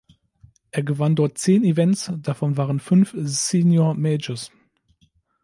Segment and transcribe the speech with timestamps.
[0.71, 4.51] Er gewann dort zehn Events, davon waren fünf Senior Majors.